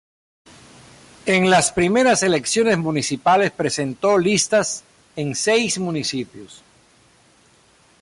En 1.27 1.51
las 1.51 1.71
primeras 1.71 2.23
elecciones 2.23 2.75
municipales 2.79 3.51
presentó 3.51 4.17
listas 4.17 4.83
en 5.15 5.35
seis 5.35 5.77
municipios. 5.77 6.63